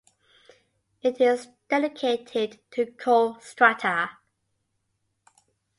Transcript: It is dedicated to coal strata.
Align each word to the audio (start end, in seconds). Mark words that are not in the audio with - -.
It 1.03 1.21
is 1.21 1.49
dedicated 1.69 2.57
to 2.71 2.87
coal 2.87 3.39
strata. 3.39 4.09